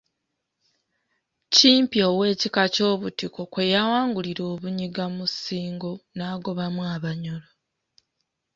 [1.53, 7.49] Kimpi ow'ekika ky'Obutiko kwe yawangulira Obunyiga mu Ssingo n'agobamu Abanyoro.